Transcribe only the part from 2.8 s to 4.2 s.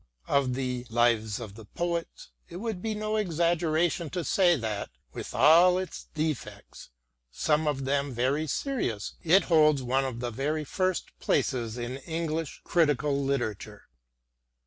be no exaggeration